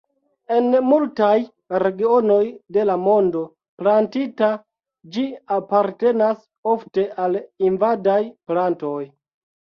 En 0.53 0.67
multaj 0.91 1.33
regionoj 1.81 2.45
de 2.77 2.85
la 2.89 2.95
mondo 3.07 3.43
plantita 3.81 4.49
ĝi 5.17 5.25
apartenas 5.57 6.41
ofte 6.73 7.05
al 7.27 7.37
invadaj 7.69 8.17
plantoj. 8.53 9.03